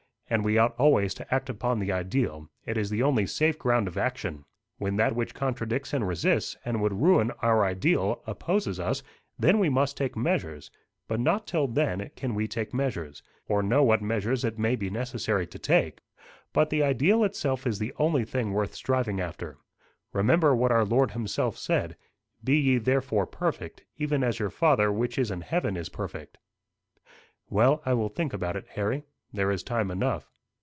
[0.33, 3.89] And we ought always to act upon the ideal; it is the only safe ground
[3.89, 4.45] of action.
[4.77, 9.03] When that which contradicts and resists, and would ruin our ideal, opposes us,
[9.37, 10.71] then we must take measures;
[11.09, 14.89] but not till then can we take measures, or know what measures it may be
[14.89, 15.99] necessary to take.
[16.53, 19.57] But the ideal itself is the only thing worth striving after.
[20.13, 21.97] Remember what our Lord himself said:
[22.41, 26.37] 'Be ye therefore perfect, even as your Father which is in heaven is perfect.'"
[27.49, 29.03] "Well, I will think about it, Harry.
[29.33, 30.29] There is time enough."